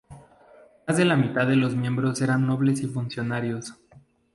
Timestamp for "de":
0.97-1.05, 1.45-1.55